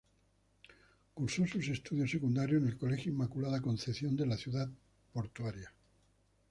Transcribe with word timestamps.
Cursó 1.13 1.45
sus 1.45 1.67
estudios 1.69 2.09
secundarios 2.09 2.63
en 2.63 2.69
el 2.69 2.75
Colegio 2.79 3.11
Inmaculada 3.11 3.61
Concepción 3.61 4.15
de 4.15 4.25
la 4.25 4.35
ciudad-puerto. 4.35 5.45